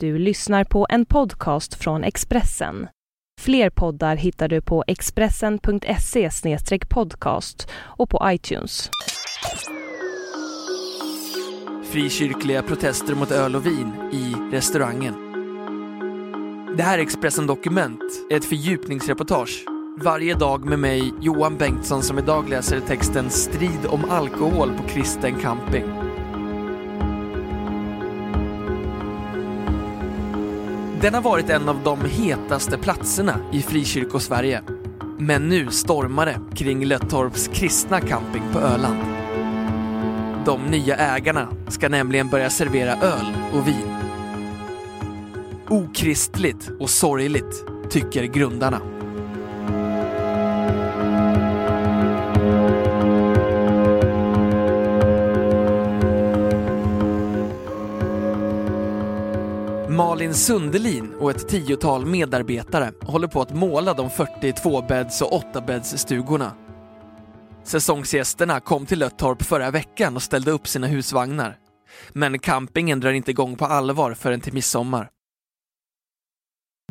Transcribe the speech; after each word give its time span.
Du 0.00 0.18
lyssnar 0.18 0.64
på 0.64 0.86
en 0.90 1.06
podcast 1.06 1.74
från 1.74 2.04
Expressen. 2.04 2.88
Fler 3.40 3.70
poddar 3.70 4.16
hittar 4.16 4.48
du 4.48 4.60
på 4.60 4.84
expressen.se 4.86 6.30
podcast 6.88 7.68
och 7.74 8.10
på 8.10 8.20
iTunes. 8.24 8.90
Frikyrkliga 11.90 12.62
protester 12.62 13.14
mot 13.14 13.30
öl 13.30 13.56
och 13.56 13.66
vin 13.66 13.92
i 14.12 14.34
restaurangen. 14.56 15.14
Det 16.76 16.82
här 16.82 16.98
är 16.98 17.02
Expressen 17.02 17.46
Dokument, 17.46 18.02
ett 18.30 18.44
fördjupningsreportage. 18.44 19.64
Varje 20.02 20.34
dag 20.34 20.64
med 20.64 20.78
mig, 20.78 21.12
Johan 21.20 21.56
Bengtsson, 21.56 22.02
som 22.02 22.18
idag 22.18 22.48
läser 22.48 22.80
texten 22.80 23.30
Strid 23.30 23.86
om 23.86 24.10
alkohol 24.10 24.72
på 24.76 24.82
kristen 24.88 25.40
camping. 25.40 25.95
Den 31.00 31.14
har 31.14 31.22
varit 31.22 31.50
en 31.50 31.68
av 31.68 31.82
de 31.84 32.04
hetaste 32.04 32.78
platserna 32.78 33.38
i 33.52 33.62
frikyrkosverige. 33.62 34.62
Men 35.18 35.48
nu 35.48 35.70
stormar 35.70 36.26
det 36.26 36.40
kring 36.54 36.84
Löttorps 36.84 37.48
kristna 37.48 38.00
camping 38.00 38.42
på 38.52 38.58
Öland. 38.58 38.98
De 40.44 40.62
nya 40.62 40.96
ägarna 40.96 41.48
ska 41.68 41.88
nämligen 41.88 42.28
börja 42.28 42.50
servera 42.50 42.92
öl 42.92 43.36
och 43.52 43.68
vin. 43.68 43.96
Okristligt 45.68 46.70
och 46.80 46.90
sorgligt, 46.90 47.64
tycker 47.90 48.24
grundarna. 48.24 48.95
Malin 59.90 60.34
Sundelin 60.34 61.14
och 61.14 61.30
ett 61.30 61.48
tiotal 61.48 62.06
medarbetare 62.06 62.92
håller 63.00 63.28
på 63.28 63.42
att 63.42 63.54
måla 63.54 63.94
de 63.94 64.10
42 64.10 64.82
bädds 64.82 65.22
och 65.22 65.42
8-bäddsstugorna. 65.54 66.52
Säsongsgästerna 67.64 68.60
kom 68.60 68.86
till 68.86 68.98
Löttorp 68.98 69.42
förra 69.42 69.70
veckan 69.70 70.16
och 70.16 70.22
ställde 70.22 70.50
upp 70.50 70.68
sina 70.68 70.86
husvagnar. 70.86 71.58
Men 72.12 72.38
campingen 72.38 73.00
drar 73.00 73.12
inte 73.12 73.30
igång 73.30 73.56
på 73.56 73.64
allvar 73.64 74.14
förrän 74.14 74.40
till 74.40 74.52
midsommar. 74.52 75.10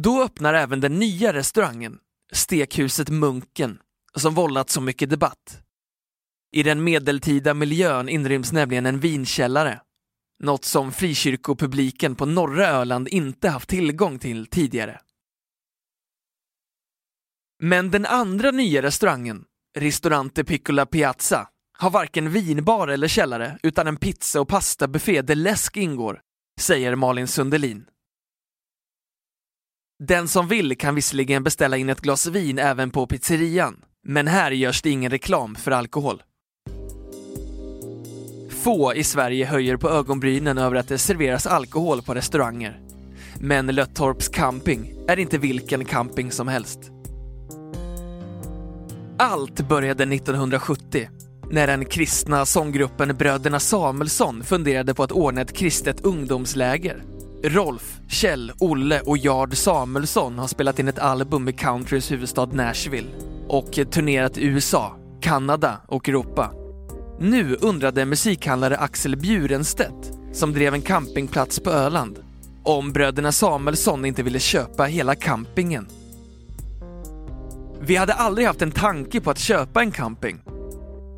Då 0.01 0.23
öppnar 0.23 0.53
även 0.53 0.81
den 0.81 0.99
nya 0.99 1.33
restaurangen, 1.33 1.97
stekhuset 2.33 3.09
Munken, 3.09 3.79
som 4.15 4.33
vållat 4.33 4.69
så 4.69 4.81
mycket 4.81 5.09
debatt. 5.09 5.61
I 6.51 6.63
den 6.63 6.83
medeltida 6.83 7.53
miljön 7.53 8.09
inryms 8.09 8.51
nämligen 8.51 8.85
en 8.85 8.99
vinkällare 8.99 9.79
något 10.39 10.65
som 10.65 10.91
frikyrkopubliken 10.91 12.15
på 12.15 12.25
norra 12.25 12.67
Öland 12.67 13.07
inte 13.07 13.49
haft 13.49 13.69
tillgång 13.69 14.19
till 14.19 14.45
tidigare. 14.45 15.01
Men 17.59 17.91
den 17.91 18.05
andra 18.05 18.51
nya 18.51 18.81
restaurangen, 18.81 19.45
Ristorante 19.77 20.43
Piccola 20.43 20.85
Piazza, 20.85 21.49
har 21.77 21.89
varken 21.89 22.29
vinbar 22.29 22.87
eller 22.87 23.07
källare 23.07 23.59
utan 23.63 23.87
en 23.87 23.97
pizza 23.97 24.41
och 24.41 24.47
pastabuffé 24.47 25.21
där 25.21 25.35
läsk 25.35 25.77
ingår, 25.77 26.21
säger 26.59 26.95
Malin 26.95 27.27
Sundelin. 27.27 27.85
Den 30.03 30.27
som 30.27 30.47
vill 30.47 30.77
kan 30.77 30.95
visserligen 30.95 31.43
beställa 31.43 31.77
in 31.77 31.89
ett 31.89 32.01
glas 32.01 32.27
vin 32.27 32.59
även 32.59 32.91
på 32.91 33.07
pizzerian, 33.07 33.85
men 34.03 34.27
här 34.27 34.51
görs 34.51 34.81
det 34.81 34.89
ingen 34.89 35.11
reklam 35.11 35.55
för 35.55 35.71
alkohol. 35.71 36.23
Få 38.65 38.93
i 38.93 39.03
Sverige 39.03 39.45
höjer 39.45 39.77
på 39.77 39.89
ögonbrynen 39.89 40.57
över 40.57 40.75
att 40.75 40.87
det 40.87 40.97
serveras 40.97 41.47
alkohol 41.47 42.01
på 42.01 42.13
restauranger. 42.13 42.79
Men 43.39 43.67
Löttorps 43.67 44.29
camping 44.29 44.93
är 45.07 45.19
inte 45.19 45.37
vilken 45.37 45.85
camping 45.85 46.31
som 46.31 46.47
helst. 46.47 46.79
Allt 49.19 49.67
började 49.69 50.03
1970 50.03 51.09
när 51.51 51.67
den 51.67 51.85
kristna 51.85 52.45
sånggruppen 52.45 53.15
Bröderna 53.17 53.59
Samuelsson 53.59 54.43
funderade 54.43 54.93
på 54.93 55.03
att 55.03 55.11
ordna 55.11 55.41
ett 55.41 55.57
kristet 55.57 56.01
ungdomsläger. 56.01 57.03
Rolf, 57.43 57.99
Kjell, 58.09 58.51
Olle 58.59 59.01
och 59.01 59.17
Jard 59.17 59.57
Samuelsson 59.57 60.39
har 60.39 60.47
spelat 60.47 60.79
in 60.79 60.87
ett 60.87 60.99
album 60.99 61.47
i 61.47 61.53
countryns 61.53 62.11
huvudstad 62.11 62.45
Nashville 62.45 63.09
och 63.47 63.71
turnerat 63.71 64.37
i 64.37 64.45
USA, 64.45 64.95
Kanada 65.21 65.81
och 65.87 66.09
Europa. 66.09 66.64
Nu 67.19 67.55
undrade 67.61 68.05
musikhandlare 68.05 68.77
Axel 68.77 69.15
Bjurenstedt, 69.15 70.11
som 70.33 70.53
drev 70.53 70.73
en 70.73 70.81
campingplats 70.81 71.59
på 71.59 71.69
Öland, 71.69 72.19
om 72.63 72.93
bröderna 72.93 73.31
Samuelsson 73.31 74.05
inte 74.05 74.23
ville 74.23 74.39
köpa 74.39 74.83
hela 74.83 75.15
campingen. 75.15 75.87
Vi 77.81 77.95
hade 77.95 78.13
aldrig 78.13 78.47
haft 78.47 78.61
en 78.61 78.71
tanke 78.71 79.21
på 79.21 79.31
att 79.31 79.39
köpa 79.39 79.81
en 79.81 79.91
camping. 79.91 80.39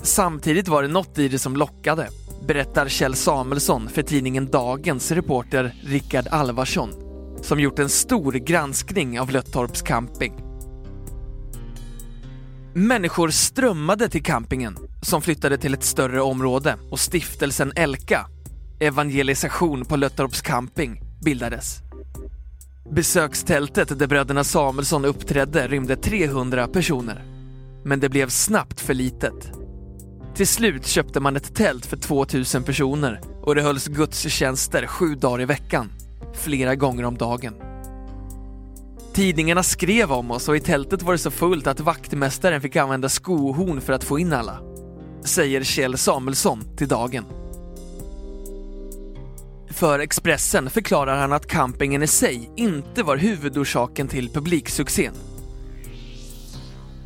Samtidigt 0.03 0.68
var 0.68 0.81
det 0.81 0.88
något 0.88 1.19
i 1.19 1.28
det 1.28 1.40
som 1.40 1.57
lockade, 1.57 2.09
berättar 2.47 2.88
Kjell 2.88 3.16
Samuelsson 3.16 3.90
för 3.90 4.02
tidningen 4.02 4.52
Dagens 4.52 5.12
reporter 5.12 5.75
Rickard 5.84 6.28
Alvarsson, 6.28 6.90
som 7.41 7.59
gjort 7.59 7.80
en 7.80 7.90
stor 7.90 8.34
granskning 8.34 9.19
av 9.19 9.31
Löttorps 9.31 9.81
camping. 9.81 10.47
Människor 12.74 13.30
strömmade 13.30 14.10
till 14.10 14.24
campingen 14.24 14.78
som 15.02 15.22
flyttade 15.22 15.58
till 15.58 15.74
ett 15.74 15.84
större 15.84 16.22
område 16.22 16.76
och 16.92 17.00
stiftelsen 17.00 17.72
Elka, 17.76 18.28
Evangelisation 18.80 19.86
på 19.86 19.96
Löttorps 19.96 20.42
camping, 20.42 21.02
bildades. 21.24 21.78
Besökstältet 22.92 24.00
där 24.00 24.08
bröderna 24.08 24.44
Samuelsson 24.44 25.06
uppträdde 25.06 25.68
rymde 25.68 25.96
300 25.96 26.68
personer. 26.68 27.24
Men 27.86 28.00
det 28.00 28.10
blev 28.10 28.30
snabbt 28.30 28.80
för 28.80 28.94
litet. 28.94 29.52
Till 30.36 30.48
slut 30.48 30.86
köpte 30.86 31.20
man 31.20 31.36
ett 31.36 31.56
tält 31.56 31.86
för 31.86 31.98
2000 31.98 32.64
personer 32.64 33.22
och 33.42 33.56
det 33.56 33.62
hölls 33.62 33.88
gudstjänster 33.88 34.88
sju 34.88 35.16
dagar 35.16 35.42
i 35.42 35.46
veckan, 35.46 35.90
flera 36.34 36.76
gånger 36.76 37.06
om 37.06 37.18
dagen. 37.18 37.67
Tidningarna 39.18 39.64
skrev 39.64 40.12
om 40.12 40.32
oss 40.32 40.50
och 40.50 40.56
i 40.56 40.60
tältet 40.60 41.02
var 41.02 41.12
det 41.12 41.20
så 41.20 41.32
fullt 41.32 41.68
att 41.68 41.80
vaktmästaren 41.80 42.62
fick 42.62 42.76
använda 42.76 43.10
skohorn 43.10 43.82
för 43.82 43.94
att 43.94 44.04
få 44.04 44.20
in 44.20 44.34
alla 44.34 44.60
säger 45.26 45.64
Kjell 45.64 45.98
Samuelsson 45.98 46.76
till 46.78 46.88
Dagen. 46.88 47.26
För 49.70 50.00
Expressen 50.00 50.70
förklarar 50.70 51.18
han 51.18 51.34
att 51.34 51.48
campingen 51.48 52.04
i 52.04 52.08
sig 52.08 52.50
inte 52.56 53.04
var 53.04 53.18
huvudorsaken 53.18 54.08
till 54.08 54.30
publiksuccén. 54.30 55.14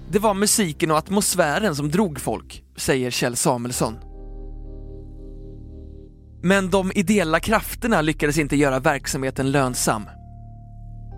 Det 0.10 0.20
var 0.20 0.34
musiken 0.34 0.92
och 0.92 0.98
atmosfären 0.98 1.76
som 1.76 1.92
drog 1.92 2.20
folk, 2.20 2.64
säger 2.76 3.12
Kjell 3.12 3.36
Samuelsson. 3.36 3.96
Men 6.44 6.70
de 6.70 6.92
ideella 6.96 7.40
krafterna 7.40 8.02
lyckades 8.02 8.38
inte 8.38 8.56
göra 8.56 8.80
verksamheten 8.80 9.52
lönsam. 9.52 10.04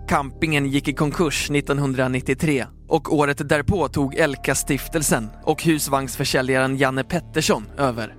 Campingen 0.08 0.66
gick 0.66 0.88
i 0.88 0.92
konkurs 0.92 1.50
1993 1.50 2.66
och 2.88 3.14
året 3.14 3.48
därpå 3.48 3.88
tog 3.88 4.14
Elka-stiftelsen 4.14 5.28
och 5.44 5.62
husvagnsförsäljaren 5.62 6.76
Janne 6.76 7.04
Pettersson 7.04 7.70
över. 7.78 8.14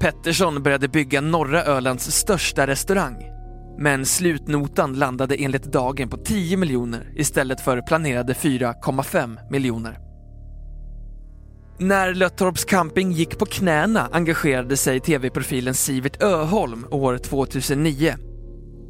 Pettersson 0.00 0.62
började 0.62 0.88
bygga 0.88 1.20
norra 1.20 1.64
Ölands 1.64 2.10
största 2.10 2.66
restaurang. 2.66 3.30
Men 3.78 4.06
slutnotan 4.06 4.94
landade 4.94 5.34
enligt 5.34 5.72
Dagen 5.72 6.08
på 6.08 6.16
10 6.16 6.56
miljoner 6.56 7.12
istället 7.16 7.60
för 7.60 7.80
planerade 7.80 8.32
4,5 8.32 9.38
miljoner. 9.50 9.98
När 11.78 12.14
Löttorps 12.14 12.64
camping 12.64 13.12
gick 13.12 13.38
på 13.38 13.46
knäna 13.46 14.08
engagerade 14.12 14.76
sig 14.76 15.00
tv-profilen 15.00 15.74
Sivert 15.74 16.22
Öholm 16.22 16.86
år 16.90 17.18
2009 17.18 18.14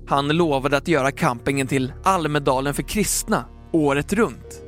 han 0.08 0.28
lovade 0.28 0.76
att 0.76 0.88
göra 0.88 1.12
campingen 1.12 1.66
till 1.66 1.92
Almedalen 2.04 2.74
för 2.74 2.82
kristna 2.82 3.44
året 3.72 4.12
runt. 4.12 4.62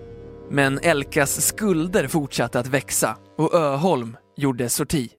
Men 0.50 0.78
Elkas 0.78 1.46
skulder 1.46 2.08
fortsatte 2.08 2.60
att 2.60 2.66
växa 2.66 3.16
och 3.38 3.54
Öholm 3.54 4.16
gjorde 4.36 4.68
sorti. 4.68 5.10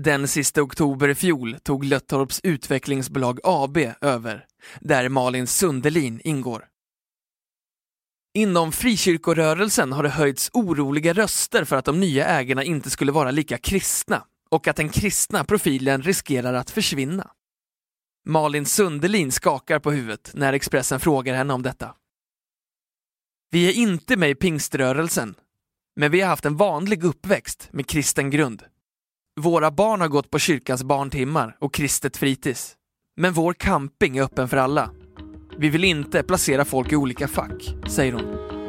Den 0.00 0.28
sista 0.28 0.62
oktober 0.62 1.08
i 1.08 1.14
fjol 1.14 1.56
tog 1.62 1.84
Löttorps 1.84 2.40
utvecklingsbolag 2.42 3.40
AB 3.44 3.78
över, 4.00 4.46
där 4.80 5.08
Malin 5.08 5.46
Sundelin 5.46 6.20
ingår. 6.24 6.64
Inom 8.34 8.72
frikyrkorörelsen 8.72 9.92
har 9.92 10.02
det 10.02 10.08
höjts 10.08 10.50
oroliga 10.52 11.12
röster 11.12 11.64
för 11.64 11.76
att 11.76 11.84
de 11.84 12.00
nya 12.00 12.26
ägarna 12.26 12.64
inte 12.64 12.90
skulle 12.90 13.12
vara 13.12 13.30
lika 13.30 13.58
kristna 13.58 14.24
och 14.50 14.68
att 14.68 14.76
den 14.76 14.88
kristna 14.88 15.44
profilen 15.44 16.02
riskerar 16.02 16.54
att 16.54 16.70
försvinna. 16.70 17.30
Malin 18.26 18.66
Sundelin 18.66 19.32
skakar 19.32 19.78
på 19.78 19.92
huvudet 19.92 20.30
när 20.34 20.52
Expressen 20.52 21.00
frågar 21.00 21.34
henne 21.34 21.54
om 21.54 21.62
detta. 21.62 21.94
Vi 23.50 23.68
är 23.68 23.72
inte 23.72 24.16
med 24.16 24.30
i 24.30 24.34
pingströrelsen, 24.34 25.34
men 25.96 26.10
vi 26.10 26.20
har 26.20 26.28
haft 26.28 26.44
en 26.44 26.56
vanlig 26.56 27.04
uppväxt 27.04 27.68
med 27.72 27.86
kristen 27.86 28.30
grund. 28.30 28.62
Våra 29.40 29.70
barn 29.70 30.00
har 30.00 30.08
gått 30.08 30.30
på 30.30 30.38
kyrkans 30.38 30.82
barntimmar 30.82 31.56
och 31.60 31.74
kristet 31.74 32.16
fritids. 32.16 32.76
Men 33.16 33.32
vår 33.32 33.52
camping 33.52 34.16
är 34.16 34.22
öppen 34.22 34.48
för 34.48 34.56
alla. 34.56 34.90
Vi 35.58 35.68
vill 35.68 35.84
inte 35.84 36.22
placera 36.22 36.64
folk 36.64 36.92
i 36.92 36.96
olika 36.96 37.28
fack, 37.28 37.74
säger 37.88 38.12
hon. 38.12 38.59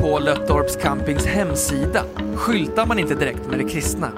På 0.00 0.18
Löttorps 0.18 0.76
campings 0.76 1.26
hemsida 1.26 2.04
skyltar 2.34 2.86
man 2.86 2.98
inte 2.98 3.14
direkt 3.14 3.46
med 3.46 3.58
det 3.58 3.68
kristna. 3.68 4.12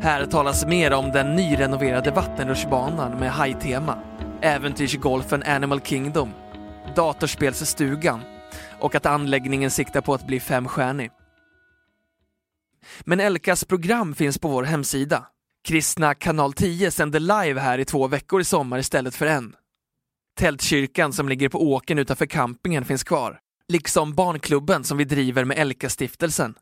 Här 0.00 0.26
talas 0.26 0.66
mer 0.66 0.92
om 0.92 1.10
den 1.10 1.36
nyrenoverade 1.36 2.10
vattenrutschbanan 2.10 3.18
med 3.18 3.32
hajtema, 3.32 3.98
äventyrsgolfen 4.42 5.42
Animal 5.42 5.80
Kingdom, 5.80 6.30
datorspelsstugan 6.96 8.20
och 8.80 8.94
att 8.94 9.06
anläggningen 9.06 9.70
siktar 9.70 10.00
på 10.00 10.14
att 10.14 10.26
bli 10.26 10.40
femstjärnig. 10.40 11.10
Men 13.00 13.20
Elkas 13.20 13.64
program 13.64 14.14
finns 14.14 14.38
på 14.38 14.48
vår 14.48 14.62
hemsida. 14.62 15.26
Kristna 15.64 16.14
kanal 16.14 16.52
10 16.52 16.90
sänder 16.90 17.20
live 17.20 17.60
här 17.60 17.78
i 17.78 17.84
två 17.84 18.06
veckor 18.06 18.40
i 18.40 18.44
sommar 18.44 18.78
istället 18.78 19.14
för 19.14 19.26
en. 19.26 19.54
Tältkyrkan 20.38 21.12
som 21.12 21.28
ligger 21.28 21.48
på 21.48 21.72
åken 21.72 21.98
utanför 21.98 22.26
campingen 22.26 22.84
finns 22.84 23.04
kvar, 23.04 23.38
liksom 23.72 24.14
barnklubben 24.14 24.84
som 24.84 24.98
vi 24.98 25.04
driver 25.04 25.44
med 25.44 25.58
Elka-stiftelsen. 25.58 26.54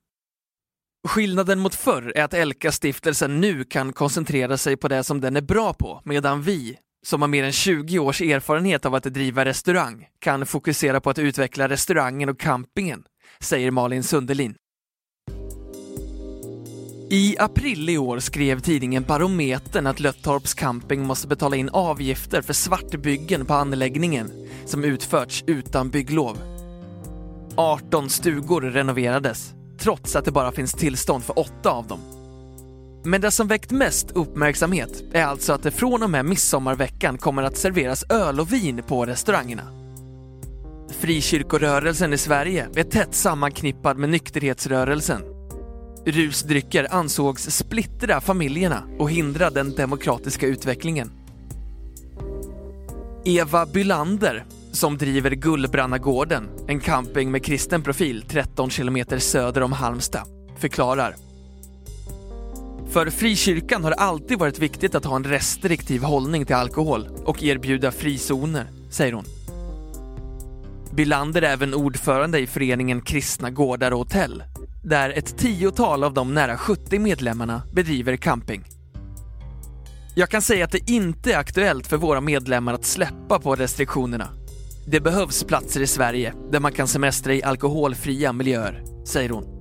Skillnaden 1.08 1.58
mot 1.58 1.74
förr 1.74 2.12
är 2.16 2.24
att 2.24 2.34
Elka-stiftelsen 2.34 3.40
nu 3.40 3.64
kan 3.64 3.92
koncentrera 3.92 4.56
sig 4.56 4.76
på 4.76 4.88
det 4.88 5.04
som 5.04 5.20
den 5.20 5.36
är 5.36 5.40
bra 5.40 5.74
på, 5.74 6.02
medan 6.04 6.42
vi, 6.42 6.78
som 7.06 7.20
har 7.20 7.28
mer 7.28 7.44
än 7.44 7.52
20 7.52 7.98
års 7.98 8.20
erfarenhet 8.20 8.86
av 8.86 8.94
att 8.94 9.04
driva 9.04 9.44
restaurang, 9.44 10.06
kan 10.18 10.46
fokusera 10.46 11.00
på 11.00 11.10
att 11.10 11.18
utveckla 11.18 11.68
restaurangen 11.68 12.28
och 12.28 12.40
campingen, 12.40 13.04
säger 13.40 13.70
Malin 13.70 14.02
Sundelin. 14.02 14.54
I 17.12 17.36
april 17.38 17.88
i 17.88 17.98
år 17.98 18.18
skrev 18.18 18.60
tidningen 18.60 19.02
Barometern 19.02 19.86
att 19.86 20.00
Löttorps 20.00 20.54
camping 20.54 21.06
måste 21.06 21.28
betala 21.28 21.56
in 21.56 21.68
avgifter 21.68 22.42
för 22.42 22.52
svartbyggen 22.52 23.46
på 23.46 23.54
anläggningen 23.54 24.30
som 24.66 24.84
utförts 24.84 25.44
utan 25.46 25.90
bygglov. 25.90 26.59
18 27.60 28.10
stugor 28.10 28.60
renoverades, 28.60 29.54
trots 29.78 30.16
att 30.16 30.24
det 30.24 30.32
bara 30.32 30.52
finns 30.52 30.72
tillstånd 30.72 31.24
för 31.24 31.38
åtta 31.38 31.70
av 31.70 31.86
dem. 31.86 32.00
Men 33.04 33.20
det 33.20 33.30
som 33.30 33.48
väckt 33.48 33.70
mest 33.70 34.10
uppmärksamhet 34.10 35.02
är 35.12 35.24
alltså 35.24 35.52
att 35.52 35.62
det 35.62 35.70
från 35.70 36.02
och 36.02 36.10
med 36.10 36.24
midsommarveckan 36.24 37.18
kommer 37.18 37.42
att 37.42 37.56
serveras 37.56 38.04
öl 38.10 38.40
och 38.40 38.52
vin 38.52 38.82
på 38.88 39.06
restaurangerna. 39.06 39.62
Frikyrkorörelsen 41.00 42.12
i 42.12 42.18
Sverige 42.18 42.68
är 42.74 42.84
tätt 42.84 43.14
sammanknippad 43.14 43.96
med 43.96 44.10
nykterhetsrörelsen. 44.10 45.22
Rusdrycker 46.06 46.86
ansågs 46.90 47.50
splittra 47.50 48.20
familjerna 48.20 48.82
och 48.98 49.10
hindra 49.10 49.50
den 49.50 49.74
demokratiska 49.74 50.46
utvecklingen. 50.46 51.10
Eva 53.24 53.66
Bylander, 53.66 54.44
som 54.72 54.98
driver 54.98 55.30
Gullbrannagården, 55.30 56.48
en 56.68 56.80
camping 56.80 57.30
med 57.30 57.44
kristen 57.44 57.82
profil 57.82 58.24
13 58.28 58.70
kilometer 58.70 59.18
söder 59.18 59.62
om 59.62 59.72
Halmstad, 59.72 60.24
förklarar 60.58 61.14
för 62.90 63.10
frikyrkan 63.10 63.84
har 63.84 63.90
det 63.90 63.96
alltid 63.96 64.38
varit 64.38 64.58
viktigt 64.58 64.94
att 64.94 65.04
ha 65.04 65.16
en 65.16 65.24
restriktiv 65.24 66.02
hållning 66.02 66.46
till 66.46 66.56
alkohol 66.56 67.08
och 67.24 67.42
erbjuda 67.42 67.92
frizoner, 67.92 68.66
säger 68.90 69.12
hon. 69.12 69.24
Bylander 70.92 71.42
är 71.42 71.52
även 71.52 71.74
ordförande 71.74 72.38
i 72.38 72.46
föreningen 72.46 73.00
Kristna 73.00 73.50
Gårdar 73.50 73.90
och 73.90 73.98
Hotell, 73.98 74.42
där 74.84 75.10
ett 75.10 75.38
tiotal 75.38 76.04
av 76.04 76.14
de 76.14 76.34
nära 76.34 76.56
70 76.56 76.98
medlemmarna 76.98 77.62
bedriver 77.72 78.16
camping. 78.16 78.64
Jag 80.14 80.28
kan 80.28 80.42
säga 80.42 80.64
att 80.64 80.72
det 80.72 80.90
inte 80.90 81.32
är 81.32 81.38
aktuellt 81.38 81.86
för 81.86 81.96
våra 81.96 82.20
medlemmar 82.20 82.74
att 82.74 82.84
släppa 82.84 83.38
på 83.38 83.54
restriktionerna. 83.54 84.28
Det 84.86 85.00
behövs 85.00 85.44
platser 85.44 85.80
i 85.80 85.86
Sverige 85.86 86.34
där 86.52 86.60
man 86.60 86.72
kan 86.72 86.88
semestra 86.88 87.34
i 87.34 87.42
alkoholfria 87.42 88.32
miljöer, 88.32 88.84
säger 89.04 89.30
hon. 89.30 89.60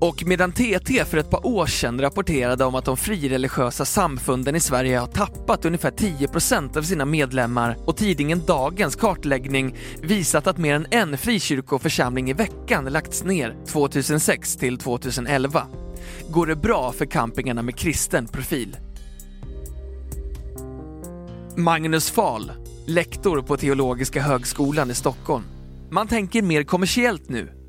Och 0.00 0.22
medan 0.26 0.52
TT 0.52 1.04
för 1.04 1.16
ett 1.16 1.30
par 1.30 1.46
år 1.46 1.66
sedan 1.66 2.00
rapporterade 2.00 2.64
om 2.64 2.74
att 2.74 2.84
de 2.84 2.96
frireligiösa 2.96 3.84
samfunden 3.84 4.56
i 4.56 4.60
Sverige 4.60 4.98
har 4.98 5.06
tappat 5.06 5.64
ungefär 5.64 5.90
10% 5.90 6.78
av 6.78 6.82
sina 6.82 7.04
medlemmar 7.04 7.76
och 7.84 7.96
tidningen 7.96 8.42
Dagens 8.46 8.96
kartläggning 8.96 9.76
visat 10.02 10.46
att 10.46 10.58
mer 10.58 10.74
än 10.74 10.86
en 10.90 11.18
frikyrkoförsamling 11.18 12.30
i 12.30 12.32
veckan 12.32 12.84
lagts 12.84 13.24
ner 13.24 13.56
2006 13.66 14.56
till 14.56 14.78
2011 14.78 15.66
går 16.28 16.46
det 16.46 16.56
bra 16.56 16.92
för 16.92 17.06
campingarna 17.06 17.62
med 17.62 17.76
kristen 17.76 18.26
profil. 18.26 18.76
Magnus 21.56 22.10
Fahl, 22.10 22.52
lektor 22.86 23.42
på 23.42 23.56
Teologiska 23.56 24.22
högskolan 24.22 24.90
i 24.90 24.94
Stockholm. 24.94 25.44
Man 25.90 26.08
tänker 26.08 26.42
mer 26.42 26.62
kommersiellt 26.62 27.28
nu 27.28 27.64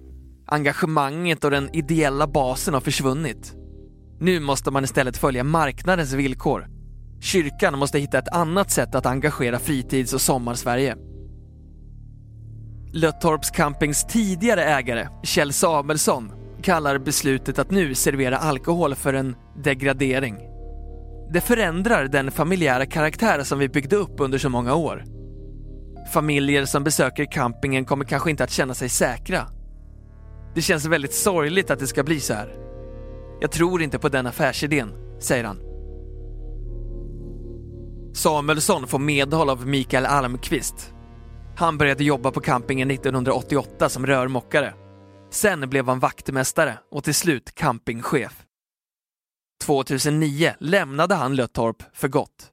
Engagemanget 0.47 1.44
och 1.44 1.51
den 1.51 1.69
ideella 1.75 2.27
basen 2.27 2.73
har 2.73 2.81
försvunnit. 2.81 3.53
Nu 4.19 4.39
måste 4.39 4.71
man 4.71 4.83
istället 4.83 5.17
följa 5.17 5.44
marknadens 5.44 6.13
villkor. 6.13 6.67
Kyrkan 7.21 7.79
måste 7.79 8.00
hitta 8.00 8.17
ett 8.17 8.35
annat 8.35 8.71
sätt 8.71 8.95
att 8.95 9.06
engagera 9.06 9.59
fritids 9.59 10.13
och 10.13 10.21
sommarsverige. 10.21 10.95
Löttorps 12.94 13.51
campings 13.51 14.06
tidigare 14.06 14.63
ägare, 14.63 15.07
Kjell 15.23 15.53
Samuelsson, 15.53 16.31
kallar 16.61 16.97
beslutet 16.97 17.59
att 17.59 17.71
nu 17.71 17.95
servera 17.95 18.38
alkohol 18.38 18.95
för 18.95 19.13
en 19.13 19.35
degradering. 19.63 20.55
Det 21.35 21.41
förändrar 21.41 22.07
den 22.07 22.31
familjära 22.31 22.85
karaktär 22.85 23.43
som 23.43 23.59
vi 23.59 23.69
byggde 23.69 23.95
upp 23.95 24.19
under 24.19 24.37
så 24.37 24.49
många 24.49 24.75
år. 24.75 25.03
Familjer 26.13 26.65
som 26.65 26.83
besöker 26.83 27.25
campingen 27.31 27.85
kommer 27.85 28.05
kanske 28.05 28.29
inte 28.29 28.43
att 28.43 28.51
känna 28.51 28.73
sig 28.73 28.89
säkra 28.89 29.47
det 30.55 30.61
känns 30.61 30.85
väldigt 30.85 31.13
sorgligt 31.13 31.71
att 31.71 31.79
det 31.79 31.87
ska 31.87 32.03
bli 32.03 32.19
så 32.19 32.33
här. 32.33 32.55
Jag 33.41 33.51
tror 33.51 33.81
inte 33.81 33.99
på 33.99 34.09
den 34.09 34.27
affärsidén, 34.27 34.93
säger 35.19 35.43
han. 35.43 35.59
Samuelsson 38.13 38.87
får 38.87 38.99
medhåll 38.99 39.49
av 39.49 39.67
Mikael 39.67 40.05
Almqvist. 40.05 40.93
Han 41.55 41.77
började 41.77 42.03
jobba 42.03 42.31
på 42.31 42.39
campingen 42.39 42.91
1988 42.91 43.89
som 43.89 44.05
rörmokare. 44.05 44.73
Sen 45.31 45.69
blev 45.69 45.87
han 45.87 45.99
vaktmästare 45.99 46.77
och 46.92 47.04
till 47.04 47.15
slut 47.15 47.56
campingchef. 47.56 48.44
2009 49.64 50.56
lämnade 50.59 51.16
han 51.16 51.35
Löttorp 51.35 51.83
för 51.94 52.07
gott. 52.07 52.52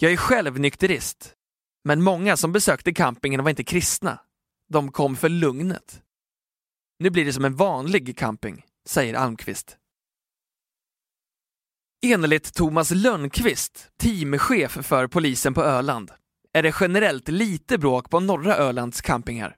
Jag 0.00 0.12
är 0.12 0.16
själv 0.16 0.60
nykterist, 0.60 1.34
men 1.84 2.02
många 2.02 2.36
som 2.36 2.52
besökte 2.52 2.92
campingen 2.92 3.42
var 3.42 3.50
inte 3.50 3.64
kristna. 3.64 4.20
De 4.68 4.92
kom 4.92 5.16
för 5.16 5.28
lugnet. 5.28 6.02
Nu 6.98 7.10
blir 7.10 7.24
det 7.24 7.32
som 7.32 7.44
en 7.44 7.56
vanlig 7.56 8.18
camping, 8.18 8.64
säger 8.88 9.14
Almqvist. 9.14 9.76
Enligt 12.06 12.54
Thomas 12.54 12.90
Lönnqvist, 12.90 13.90
teamchef 13.96 14.78
för 14.86 15.06
polisen 15.06 15.54
på 15.54 15.62
Öland, 15.64 16.10
är 16.52 16.62
det 16.62 16.74
generellt 16.80 17.28
lite 17.28 17.78
bråk 17.78 18.10
på 18.10 18.20
norra 18.20 18.56
Ölands 18.56 19.00
campingar. 19.00 19.56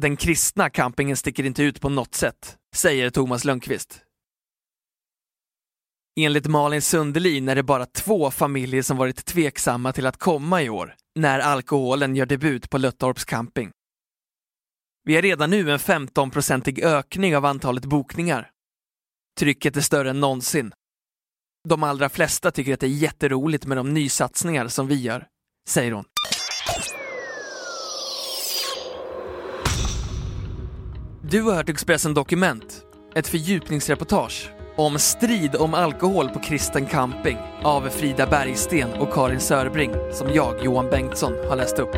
Den 0.00 0.16
kristna 0.16 0.70
campingen 0.70 1.16
sticker 1.16 1.44
inte 1.44 1.62
ut 1.62 1.80
på 1.80 1.88
något 1.88 2.14
sätt, 2.14 2.58
säger 2.74 3.10
Thomas 3.10 3.44
Lönnqvist. 3.44 4.03
Enligt 6.16 6.46
Malin 6.46 6.82
Sundelin 6.82 7.48
är 7.48 7.54
det 7.54 7.62
bara 7.62 7.86
två 7.86 8.30
familjer 8.30 8.82
som 8.82 8.96
varit 8.96 9.24
tveksamma 9.24 9.92
till 9.92 10.06
att 10.06 10.16
komma 10.16 10.62
i 10.62 10.70
år, 10.70 10.94
när 11.14 11.40
alkoholen 11.40 12.16
gör 12.16 12.26
debut 12.26 12.70
på 12.70 12.78
Löttorps 12.78 13.24
camping. 13.24 13.70
Vi 15.04 15.14
har 15.14 15.22
redan 15.22 15.50
nu 15.50 15.70
en 15.70 15.78
15-procentig 15.78 16.84
ökning 16.84 17.36
av 17.36 17.44
antalet 17.44 17.84
bokningar. 17.84 18.50
Trycket 19.38 19.76
är 19.76 19.80
större 19.80 20.10
än 20.10 20.20
någonsin. 20.20 20.72
De 21.68 21.82
allra 21.82 22.08
flesta 22.08 22.50
tycker 22.50 22.74
att 22.74 22.80
det 22.80 22.86
är 22.86 22.88
jätteroligt 22.88 23.66
med 23.66 23.76
de 23.76 23.94
nysatsningar 23.94 24.68
som 24.68 24.86
vi 24.86 24.94
gör, 24.94 25.26
säger 25.68 25.92
hon. 25.92 26.04
Du 31.22 31.42
har 31.42 31.54
hört 31.54 31.68
Expressen 31.68 32.14
Dokument, 32.14 32.82
ett 33.14 33.28
fördjupningsreportage 33.28 34.53
om 34.76 34.98
strid 34.98 35.56
om 35.56 35.74
alkohol 35.74 36.28
på 36.28 36.38
kristen 36.38 36.86
camping 36.86 37.38
av 37.62 37.88
Frida 37.88 38.26
Bergsten 38.26 38.92
och 38.92 39.12
Karin 39.12 39.40
Sörbring 39.40 39.90
som 40.12 40.28
jag, 40.34 40.64
Johan 40.64 40.90
Bengtsson, 40.90 41.32
har 41.48 41.56
läst 41.56 41.78
upp. 41.78 41.94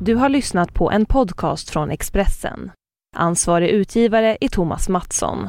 Du 0.00 0.14
har 0.14 0.28
lyssnat 0.28 0.74
på 0.74 0.90
en 0.90 1.06
podcast 1.06 1.70
från 1.70 1.90
Expressen. 1.90 2.70
Ansvarig 3.16 3.68
utgivare 3.68 4.38
är 4.40 4.48
Thomas 4.48 4.88
Mattsson. 4.88 5.48